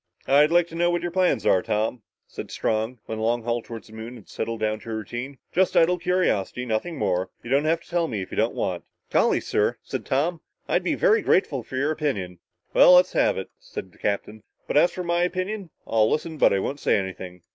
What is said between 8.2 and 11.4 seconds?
if you don't want to." "Golly, yes," said Tom, "I'd be very